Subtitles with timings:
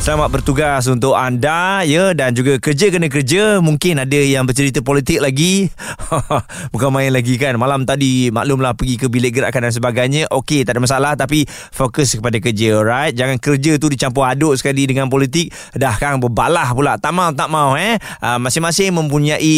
[0.00, 3.60] Selamat bertugas untuk anda ya dan juga kerja kena kerja.
[3.60, 5.68] Mungkin ada yang bercerita politik lagi.
[6.72, 7.60] Bukan main lagi kan.
[7.60, 10.24] Malam tadi maklumlah pergi ke bilik gerakan dan sebagainya.
[10.32, 13.12] Okey tak ada masalah tapi fokus kepada kerja alright?
[13.12, 15.52] Jangan kerja tu dicampur aduk sekali dengan politik.
[15.76, 16.96] Dah kan berbalah pula.
[16.96, 18.00] Tak mau tak mau eh?
[18.24, 19.52] Uh, masing-masing mempunyai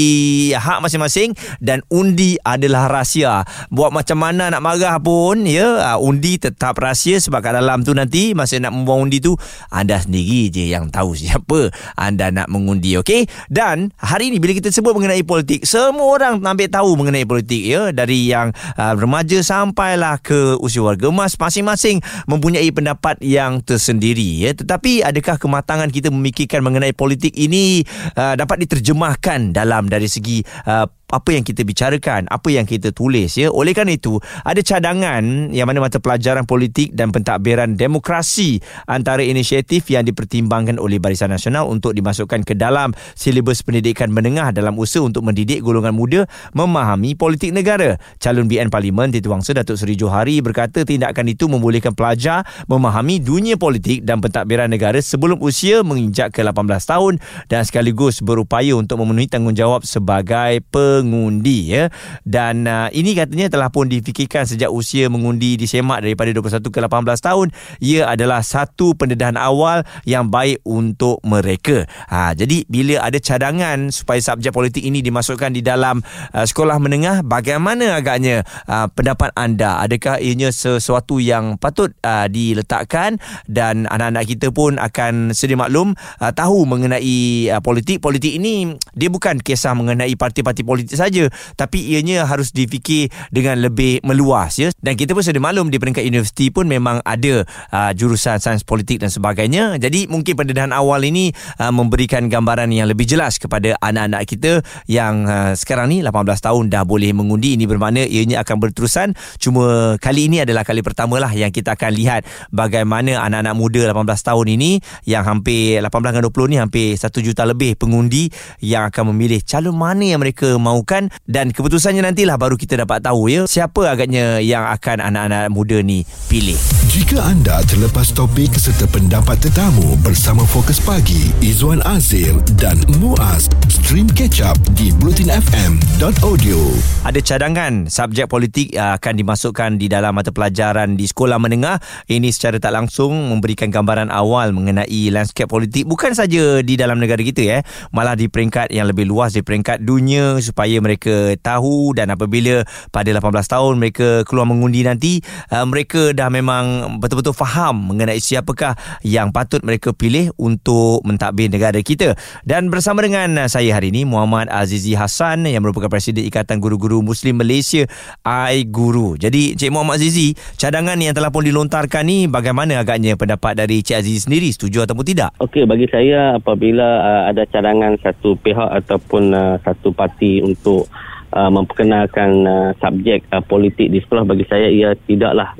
[0.59, 3.47] hak masing-masing dan undi adalah rahsia.
[3.71, 7.95] Buat macam mana nak marah pun ya uh, undi tetap rahsia sebab kat dalam tu
[7.95, 9.39] nanti masa nak membuang undi tu
[9.71, 13.29] anda sendiri sendiri je yang tahu siapa anda nak mengundi okey?
[13.53, 17.93] Dan hari ini bila kita sebut mengenai politik semua orang ambil tahu mengenai politik ya?
[17.93, 24.57] Dari yang uh, remaja sampailah ke usia warga emas masing-masing mempunyai pendapat yang tersendiri ya?
[24.57, 27.85] Tetapi adakah kematangan kita memikirkan mengenai politik ini
[28.17, 33.37] uh, dapat diterjemahkan dalam dari segi uh, apa yang kita bicarakan, apa yang kita tulis
[33.37, 33.53] ya.
[33.53, 39.93] Oleh kerana itu, ada cadangan yang mana mata pelajaran politik dan pentadbiran demokrasi antara inisiatif
[39.93, 45.21] yang dipertimbangkan oleh Barisan Nasional untuk dimasukkan ke dalam silibus pendidikan menengah dalam usaha untuk
[45.29, 46.25] mendidik golongan muda
[46.57, 48.01] memahami politik negara.
[48.17, 53.61] Calon BN Parlimen Titi Wangsa Datuk Seri Johari berkata tindakan itu membolehkan pelajar memahami dunia
[53.61, 56.57] politik dan pentadbiran negara sebelum usia menginjak ke 18
[56.89, 57.21] tahun
[57.53, 61.91] dan sekaligus berupaya untuk memenuhi tanggungjawab sebagai peng mengundi ya.
[62.23, 67.27] Dan uh, ini katanya telah pun difikirkan sejak usia mengundi disemak daripada 21 ke 18
[67.27, 67.47] tahun.
[67.83, 71.85] Ia adalah satu pendedahan awal yang baik untuk mereka.
[72.09, 76.01] Ha, jadi bila ada cadangan supaya subjek politik ini dimasukkan di dalam
[76.33, 79.83] uh, sekolah menengah bagaimana agaknya uh, pendapat anda?
[79.83, 83.19] Adakah ianya sesuatu yang patut uh, diletakkan?
[83.49, 87.99] Dan anak-anak kita pun akan sedia maklum uh, tahu mengenai uh, politik.
[88.01, 91.29] Politik ini dia bukan kisah mengenai parti-parti politik saja.
[91.57, 94.69] Tapi ianya harus difikir dengan lebih meluas ya.
[94.81, 99.03] Dan kita pun sudah maklum di peringkat universiti pun memang ada uh, jurusan sains politik
[99.03, 99.77] dan sebagainya.
[99.81, 105.27] Jadi mungkin pendedahan awal ini uh, memberikan gambaran yang lebih jelas kepada anak-anak kita yang
[105.27, 107.55] uh, sekarang ni 18 tahun dah boleh mengundi.
[107.57, 109.15] Ini bermakna ianya akan berterusan.
[109.39, 114.29] Cuma kali ini adalah kali pertama lah yang kita akan lihat bagaimana anak-anak muda 18
[114.29, 114.71] tahun ini
[115.09, 118.29] yang hampir 18 dengan 20 ni hampir 1 juta lebih pengundi
[118.63, 123.07] yang akan memilih calon mana yang mereka mahu mahukan dan keputusannya nantilah baru kita dapat
[123.07, 126.59] tahu ya siapa agaknya yang akan anak-anak muda ni pilih.
[126.91, 134.11] Jika anda terlepas topik serta pendapat tetamu bersama Fokus Pagi Izwan Azir dan Muaz stream
[134.11, 136.59] catch up di blutinfm.audio.
[137.07, 141.79] Ada cadangan subjek politik uh, akan dimasukkan di dalam mata pelajaran di sekolah menengah.
[142.11, 147.23] Ini secara tak langsung memberikan gambaran awal mengenai landscape politik bukan saja di dalam negara
[147.23, 147.59] kita ya,
[147.95, 152.65] malah di peringkat yang lebih luas di peringkat dunia supaya supaya mereka tahu dan apabila
[152.89, 155.21] pada 18 tahun mereka keluar mengundi nanti
[155.53, 158.73] uh, mereka dah memang betul-betul faham mengenai siapakah
[159.05, 162.17] yang patut mereka pilih untuk mentadbir negara kita.
[162.49, 167.45] Dan bersama dengan saya hari ini Muhammad Azizi Hassan yang merupakan Presiden Ikatan Guru-Guru Muslim
[167.45, 167.85] Malaysia
[168.25, 169.21] AI Guru.
[169.21, 174.01] Jadi Cik Muhammad Azizi cadangan yang telah pun dilontarkan ni bagaimana agaknya pendapat dari Cik
[174.01, 174.49] Azizi sendiri?
[174.49, 175.37] Setuju ataupun tidak?
[175.37, 180.87] Okey bagi saya apabila uh, ada cadangan satu pihak ataupun uh, satu parti untuk
[181.33, 185.57] uh, memperkenalkan uh, subjek uh, politik di sekolah bagi saya ia tidaklah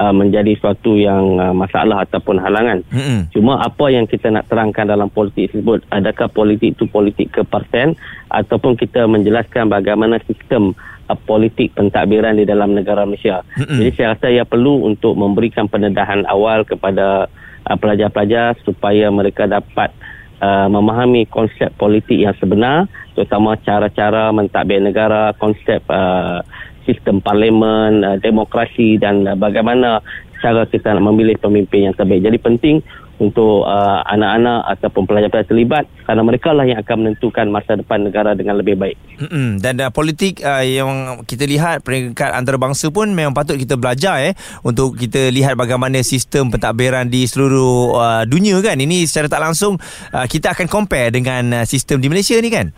[0.00, 2.82] uh, menjadi suatu yang uh, masalah ataupun halangan.
[2.88, 3.20] Mm-hmm.
[3.36, 7.94] Cuma apa yang kita nak terangkan dalam politik tersebut adakah politik itu politik kepartian
[8.32, 10.72] ataupun kita menjelaskan bagaimana sistem
[11.06, 13.44] uh, politik pentadbiran di dalam negara Malaysia.
[13.54, 13.78] Mm-hmm.
[13.78, 17.28] Jadi saya rasa ia perlu untuk memberikan pendedahan awal kepada
[17.68, 20.11] uh, pelajar-pelajar supaya mereka dapat uh,
[20.42, 26.40] memahami konsep politik yang sebenar terutama cara-cara mentadbir negara konsep uh,
[26.88, 30.02] sistem parlimen uh, demokrasi dan uh, bagaimana
[30.42, 32.82] cara kita nak memilih pemimpin yang terbaik jadi penting
[33.22, 38.34] untuk uh, anak-anak ataupun pelajar-pelajar terlibat kerana mereka lah yang akan menentukan masa depan negara
[38.34, 38.98] dengan lebih baik.
[39.22, 39.62] Mm-mm.
[39.62, 44.34] Dan uh, politik uh, yang kita lihat peringkat antarabangsa pun memang patut kita belajar eh
[44.66, 48.74] untuk kita lihat bagaimana sistem pentadbiran di seluruh uh, dunia kan.
[48.74, 49.78] Ini secara tak langsung
[50.10, 52.74] uh, kita akan compare dengan uh, sistem di Malaysia ni kan.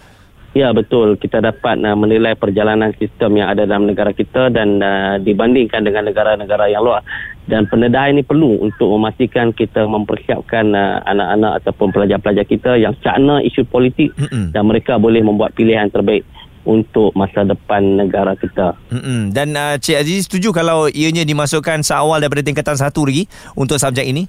[0.54, 5.18] Ya betul kita dapat uh, menilai perjalanan sistem yang ada dalam negara kita dan uh,
[5.18, 7.02] dibandingkan dengan negara-negara yang luar
[7.50, 13.42] dan pendedahan ini perlu untuk memastikan kita mempersiapkan uh, anak-anak ataupun pelajar-pelajar kita yang cakna
[13.42, 14.54] isu politik Mm-mm.
[14.54, 16.22] dan mereka boleh membuat pilihan terbaik
[16.64, 18.72] untuk masa depan negara kita.
[18.88, 19.34] Mm-mm.
[19.36, 24.08] Dan uh, Cik Aziz setuju kalau ianya dimasukkan seawal daripada tingkatan satu lagi untuk subjek
[24.08, 24.24] ini?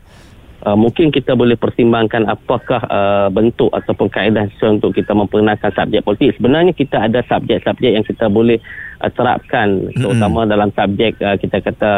[0.65, 6.33] Uh, mungkin kita boleh pertimbangkan apakah uh, bentuk ataupun kaedah untuk kita memperkenalkan subjek politik.
[6.41, 8.57] Sebenarnya kita ada subjek-subjek yang kita boleh
[9.01, 10.53] uh, terapkan terutama mm-hmm.
[10.53, 11.91] dalam subjek uh, kita kata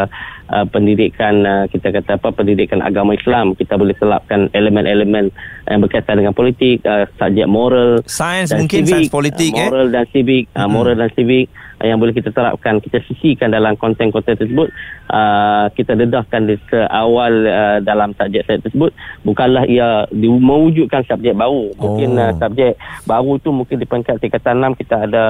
[0.51, 5.29] uh, pendidikan uh, kita kata apa pendidikan agama Islam kita boleh selapkan elemen-elemen
[5.67, 9.91] yang berkaitan dengan politik uh, subjek moral sains mungkin civic, sains politik uh, moral eh?
[9.93, 10.71] dan civic uh, mm-hmm.
[10.71, 11.45] moral dan civic
[11.81, 14.71] uh, yang boleh kita terapkan kita sisihkan dalam konten-konten tersebut
[15.11, 18.91] uh, kita dedahkan di ke awal uh, dalam subjek saya tersebut
[19.21, 22.23] bukanlah ia di, mewujudkan subjek baru mungkin oh.
[22.23, 25.25] uh, subjek baru tu mungkin di peringkat tingkatan 6 kita ada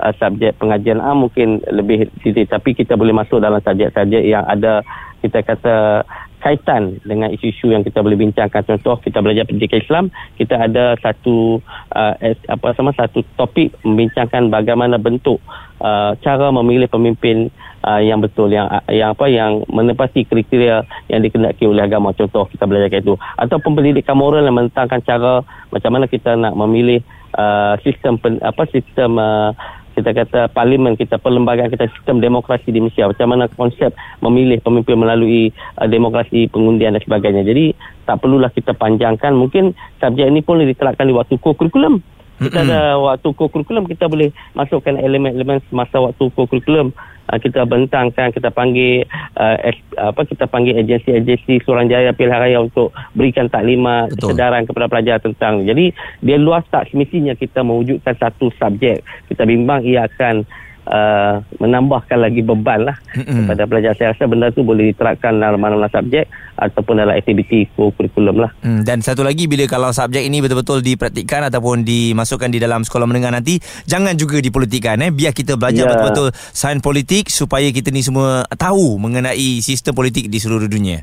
[0.00, 2.48] uh, subjek pengajian am mungkin lebih sisi.
[2.48, 4.82] Tapi kita boleh masuk dalam subjek-subjek yang ada
[5.20, 6.02] kita kata
[6.40, 8.64] kaitan dengan isu-isu yang kita boleh bincangkan.
[8.64, 10.04] Contoh kita belajar pendidikan Islam
[10.40, 11.60] kita ada satu
[11.92, 12.14] uh,
[12.48, 15.38] apa sama satu topik membincangkan bagaimana bentuk
[15.84, 17.52] uh, cara memilih pemimpin
[17.84, 22.16] uh, yang betul yang yang apa yang menepati kriteria yang dikehendaki oleh agama.
[22.16, 23.20] Contoh kita belajar itu.
[23.36, 27.04] Atau pendidikan moral yang menentangkan cara macam mana kita nak memilih
[27.36, 29.52] uh, sistem pen, apa sistem uh,
[30.00, 33.06] kita kata parlimen kita perlembagaan kita sistem demokrasi di Malaysia.
[33.06, 33.92] Macam mana konsep
[34.24, 37.44] memilih pemimpin melalui uh, demokrasi pengundian dan sebagainya.
[37.44, 37.76] Jadi
[38.08, 39.36] tak perlulah kita panjangkan.
[39.36, 42.00] Mungkin subjek ini pun diterapkan di waktu kurikulum
[42.40, 46.88] kita ada waktu kurikulum kita boleh masukkan elemen-elemen semasa waktu kurikulum
[47.30, 49.06] uh, kita bentangkan kita panggil
[49.38, 49.56] uh,
[49.96, 55.62] apa kita panggil agensi-agensi Suruhanjaya Pilihan Raya untuk berikan taklimat kesedaran kepada pelajar tentang.
[55.62, 59.06] Jadi dia luas tak semestinya kita mewujudkan satu subjek.
[59.30, 60.42] Kita bimbang ia akan
[60.90, 63.46] uh, menambahkan lagi beban lah mm-hmm.
[63.46, 63.92] kepada pelajar.
[63.96, 66.26] Saya rasa benda tu boleh diterapkan dalam mana-mana subjek
[66.58, 68.50] ataupun dalam aktiviti kurikulum lah.
[68.60, 73.06] Mm, dan satu lagi bila kalau subjek ini betul-betul dipraktikkan ataupun dimasukkan di dalam sekolah
[73.06, 73.56] menengah nanti,
[73.86, 75.00] jangan juga dipolitikkan.
[75.06, 75.10] Eh.
[75.14, 75.90] Biar kita belajar yeah.
[75.96, 81.00] betul-betul sains politik supaya kita ni semua tahu mengenai sistem politik di seluruh dunia.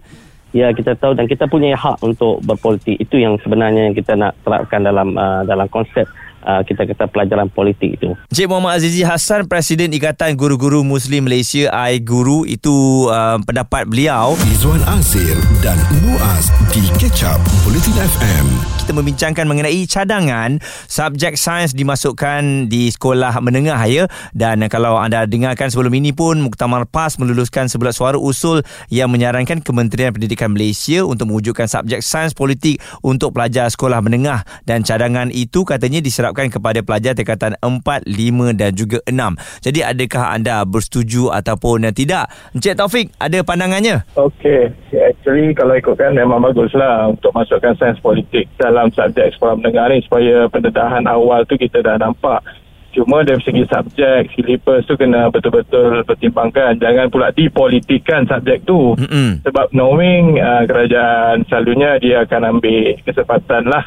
[0.56, 4.32] Ya kita tahu dan kita punya hak untuk berpolitik itu yang sebenarnya yang kita nak
[4.48, 6.08] terapkan dalam uh, dalam konsep
[6.48, 8.16] uh, kita kata pelajaran politik itu.
[8.32, 14.40] Encik Muhammad Azizi Hassan Presiden Ikatan Guru-Guru Muslim Malaysia AI Guru itu uh, pendapat beliau.
[14.48, 22.72] Izwan Azir dan Muaz di Ketchup Politin FM kita membincangkan mengenai cadangan subjek sains dimasukkan
[22.72, 24.08] di sekolah menengah ya.
[24.32, 29.60] Dan kalau anda dengarkan sebelum ini pun Muktamar PAS meluluskan sebuah suara usul yang menyarankan
[29.60, 34.48] Kementerian Pendidikan Malaysia untuk mewujudkan subjek sains politik untuk pelajar sekolah menengah.
[34.64, 36.00] Dan cadangan itu katanya
[36.38, 39.66] diserapkan kepada pelajar tingkatan 4, 5 dan juga 6.
[39.66, 42.30] Jadi adakah anda bersetuju ataupun tidak?
[42.54, 44.06] Encik Taufik ada pandangannya?
[44.14, 49.90] Okey, actually kalau ikutkan memang baguslah untuk masukkan sains politik dalam dalam subjek sekolah menengah
[49.90, 52.46] ni supaya pendedahan awal tu kita dah nampak
[52.94, 59.42] cuma dari segi subjek silibus tu kena betul-betul pertimbangkan jangan pula dipolitikan subjek tu mm-hmm.
[59.50, 63.86] sebab knowing uh, kerajaan selalunya dia akan ambil kesempatan lah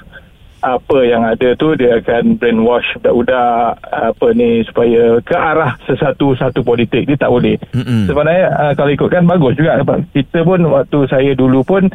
[0.60, 6.60] apa yang ada tu dia akan brainwash budak-budak apa ni supaya ke arah sesuatu satu
[6.60, 7.08] politik.
[7.08, 7.56] Dia tak boleh.
[7.72, 8.02] Mm-hmm.
[8.08, 9.80] sebenarnya uh, kalau ikutkan bagus juga.
[10.12, 11.88] Kita pun waktu saya dulu pun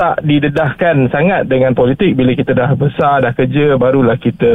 [0.00, 2.16] tak didedahkan sangat dengan politik.
[2.16, 4.48] Bila kita dah besar dah kerja barulah kita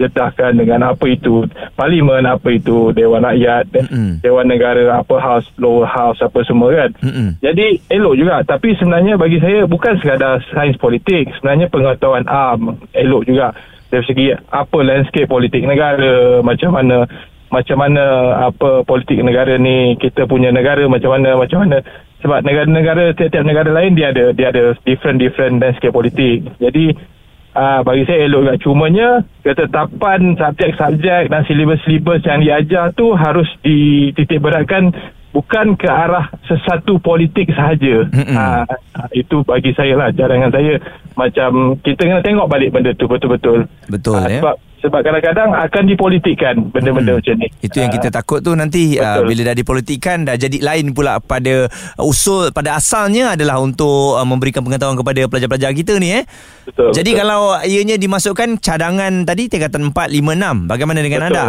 [0.00, 1.44] dedahkan dengan apa itu
[1.76, 4.24] parlimen apa itu dewan rakyat mm-hmm.
[4.24, 6.90] dewan negara apa house lower house apa semua kan.
[7.04, 7.28] Mm-hmm.
[7.44, 8.36] jadi elok juga.
[8.48, 11.28] Tapi sebenarnya bagi saya bukan sekadar sains politik.
[11.36, 13.52] Sebenarnya pengetahuan am elok juga.
[13.92, 17.04] Dari segi apa landscape politik negara macam mana
[17.52, 18.04] macam mana
[18.48, 21.84] apa politik negara ni kita punya negara macam mana macam mana
[22.24, 26.96] sebab negara-negara tiap-tiap negara lain dia ada dia ada different different landscape politik jadi
[27.56, 29.08] uh, bagi saya elok juga cumanya
[29.44, 34.92] ketetapan subjek-subjek dan silibus-silibus yang diajar tu harus dititik beratkan
[35.32, 38.04] bukan ke arah sesuatu politik sahaja.
[38.36, 38.68] Ha,
[39.16, 40.76] itu bagi saya lah cadangan saya
[41.16, 43.64] macam kita kena tengok balik benda tu betul-betul.
[43.88, 44.40] Betul ya.
[44.44, 47.18] Sebab sebab kadang-kadang akan dipolitikkan benda-benda hmm.
[47.22, 47.48] macam ni.
[47.62, 51.70] Itu yang kita takut tu nanti uh, bila dah dipolitikkan dah jadi lain pula pada
[52.02, 56.24] usul pada asalnya adalah untuk uh, memberikan pengetahuan kepada pelajar-pelajar kita ni eh.
[56.66, 56.90] Betul.
[56.90, 57.20] Jadi betul.
[57.22, 61.30] kalau ianya dimasukkan cadangan tadi tingkatan 4 5 6 bagaimana dengan betul.
[61.30, 61.46] anda?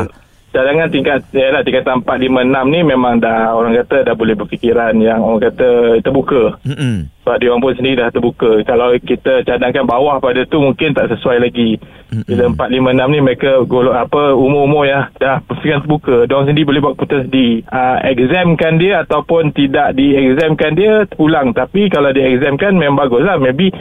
[0.53, 4.37] Cadangan tingkat ya lah, tingkat 4 5 6 ni memang dah orang kata dah boleh
[4.37, 6.61] berfikiran yang orang kata terbuka.
[6.61, 7.09] Hmm.
[7.25, 8.61] Sebab dia orang pun sendiri dah terbuka.
[8.61, 11.81] Kalau kita cadangkan bawah pada tu mungkin tak sesuai lagi.
[12.13, 12.27] Mm-hmm.
[12.29, 16.15] Bila 4 5 6 ni mereka golok apa umur-umur ya dah berfikiran terbuka.
[16.29, 21.09] Dia orang sendiri boleh buat putus di uh, examkan dia ataupun tidak di examkan dia
[21.17, 21.55] ulang.
[21.57, 23.41] Tapi kalau di examkan memang baguslah.
[23.41, 23.73] Maybe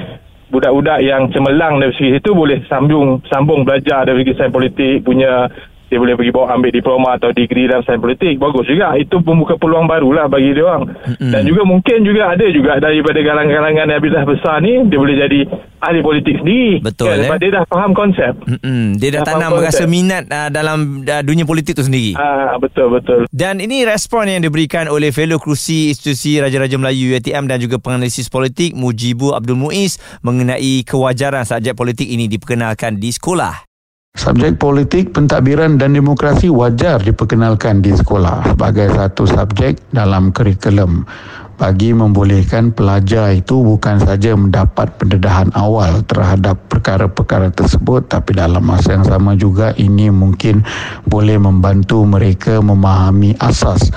[0.53, 5.49] budak-budak yang cemerlang dari segi itu boleh sambung sambung belajar dari segi sains politik punya
[5.93, 9.61] dia boleh pergi bawa ambil diploma atau degree dalam sains politik bagus juga itu membuka
[9.61, 11.29] peluang barulah bagi dia orang mm-hmm.
[11.29, 15.41] dan juga mungkin juga ada juga daripada kalangan-kalangan yang dah besar ni dia boleh jadi
[15.85, 17.29] ahli politik sendiri betul kan?
[17.29, 17.41] eh?
[17.45, 18.97] dia dah faham konsep mm-hmm.
[18.97, 22.89] dia dah, dah tanam rasa minat uh, dalam uh, dunia politik tu sendiri uh, betul
[22.89, 27.77] betul dan ini respon yang diberikan oleh fellow kerusi institusi Raja-Raja Melayu UiTM dan juga
[27.77, 33.72] penganalisis politik Mujibu Abdul Muiz mengenai kewajaran subjek politik ini diperkenalkan di sekolah
[34.13, 41.09] Subjek politik, pentadbiran dan demokrasi wajar diperkenalkan di sekolah sebagai satu subjek dalam kurikulum.
[41.57, 49.01] Bagi membolehkan pelajar itu bukan saja mendapat pendedahan awal terhadap perkara-perkara tersebut tapi dalam masa
[49.01, 50.61] yang sama juga ini mungkin
[51.09, 53.91] boleh membantu mereka memahami asas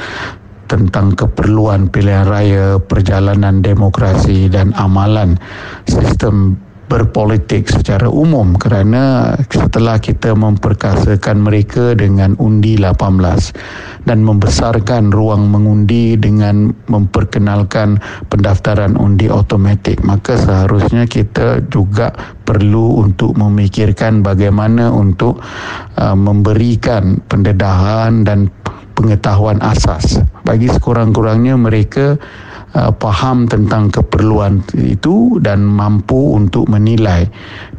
[0.65, 5.37] tentang keperluan pilihan raya, perjalanan demokrasi dan amalan
[5.85, 15.49] sistem berpolitik secara umum kerana setelah kita memperkasakan mereka dengan undi 18 dan membesarkan ruang
[15.49, 17.97] mengundi dengan memperkenalkan
[18.29, 22.13] pendaftaran undi automatik maka seharusnya kita juga
[22.45, 25.41] perlu untuk memikirkan bagaimana untuk
[25.97, 28.53] uh, memberikan pendedahan dan
[28.95, 30.23] pengetahuan asas.
[30.47, 32.15] Bagi sekurang-kurangnya mereka
[32.75, 37.25] uh, faham tentang keperluan itu dan mampu untuk menilai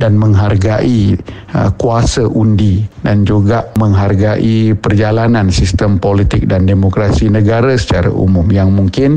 [0.00, 1.14] dan menghargai
[1.52, 8.48] uh, kuasa undi dan juga menghargai perjalanan sistem politik dan demokrasi negara secara umum.
[8.48, 9.10] Yang mungkin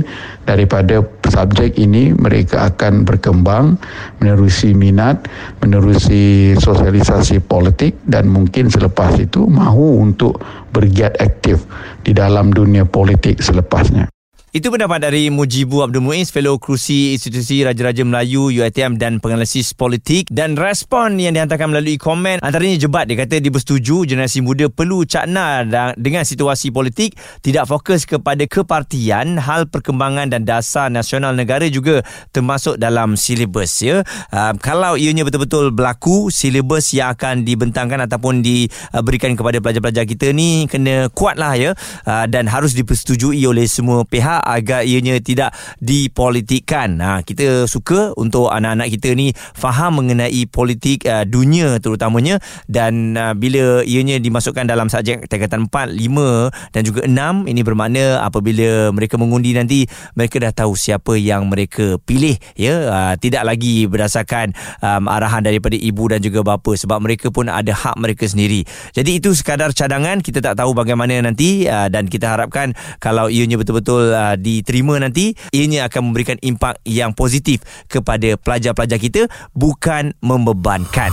[0.43, 3.79] daripada subjek ini mereka akan berkembang
[4.19, 5.29] menerusi minat
[5.61, 10.41] menerusi sosialisasi politik dan mungkin selepas itu mahu untuk
[10.73, 11.63] bergiat aktif
[12.01, 14.09] di dalam dunia politik selepasnya
[14.49, 20.25] itu pendapat dari Mujibu Abdul Muiz, Fellow Kerusi Institusi Raja-Raja Melayu UiTM dan penganalisis politik.
[20.33, 23.05] Dan respon yang dihantarkan melalui komen antaranya jebat.
[23.05, 27.13] Dia kata dia bersetuju generasi muda perlu cakna dengan situasi politik.
[27.45, 32.01] Tidak fokus kepada kepartian, hal perkembangan dan dasar nasional negara juga
[32.33, 33.85] termasuk dalam silibus.
[33.85, 34.01] Ya.
[34.33, 40.65] Uh, kalau ianya betul-betul berlaku, silibus yang akan dibentangkan ataupun diberikan kepada pelajar-pelajar kita ni
[40.65, 41.77] kena kuatlah ya.
[42.01, 46.99] Uh, dan harus dipersetujui oleh semua pihak agar ianya tidak dipolitikkan.
[46.99, 53.33] Ha, kita suka untuk anak-anak kita ni faham mengenai politik uh, dunia terutamanya dan uh,
[53.35, 59.15] bila ianya dimasukkan dalam subjek tingkatan 4, 5 dan juga 6 ini bermakna apabila mereka
[59.19, 65.05] mengundi nanti mereka dah tahu siapa yang mereka pilih ya uh, tidak lagi berdasarkan um,
[65.11, 68.63] arahan daripada ibu dan juga bapa sebab mereka pun ada hak mereka sendiri.
[68.93, 73.59] Jadi itu sekadar cadangan kita tak tahu bagaimana nanti uh, dan kita harapkan kalau ianya
[73.59, 79.25] betul-betul uh, diterima nanti ianya akan memberikan impak yang positif kepada pelajar-pelajar kita
[79.57, 81.09] bukan membebankan.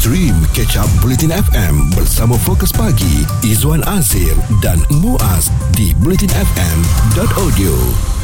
[0.00, 4.32] Stream Catch Up Bulletin FM bersama Fokus Pagi Izwan Azir
[4.64, 8.19] dan Muaz di bulletinfm.audio